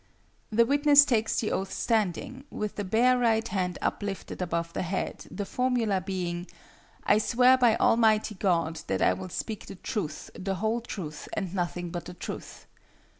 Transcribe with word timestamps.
The 0.51 0.65
witness 0.65 1.05
takes 1.05 1.39
the 1.39 1.51
oath 1.51 1.71
standing, 1.71 2.45
with 2.49 2.75
the 2.75 2.83
bare 2.83 3.19
right 3.19 3.47
hand 3.47 3.77
uplifted 3.83 4.41
above 4.41 4.73
the 4.73 4.81
head, 4.81 5.27
the 5.29 5.45
formula 5.45 6.01
being: 6.01 6.47
'I 7.03 7.19
swear 7.19 7.55
by 7.55 7.75
Almighty 7.75 8.33
God 8.33 8.77
that 8.87 9.03
I 9.03 9.13
will 9.13 9.29
speak 9.29 9.67
the 9.67 9.75
truth, 9.75 10.31
the 10.33 10.55
whole 10.55 10.81
truth, 10.81 11.29
and 11.33 11.53
nothing 11.53 11.91
but 11.91 12.05
the 12.05 12.15
truth.' 12.15 12.65